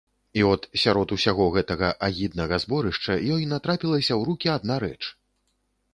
І 0.39 0.43
от, 0.51 0.61
сярод 0.83 1.11
усяго 1.15 1.45
гэтага 1.57 1.89
агіднага 2.09 2.55
зборышча, 2.65 3.19
ёй 3.35 3.47
натрапілася 3.55 4.09
ў 4.09 4.21
рукі 4.31 4.47
адна 4.59 4.75
рэч. 4.87 4.99